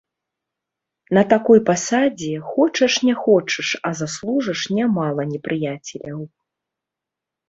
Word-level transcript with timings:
На 1.17 1.23
такой 1.33 1.59
пасадзе 1.67 2.31
хочаш 2.53 2.93
не 3.09 3.13
хочаш, 3.25 3.67
а 3.89 3.91
заслужыш 3.99 4.61
нямала 4.79 5.23
непрыяцеляў. 5.35 6.19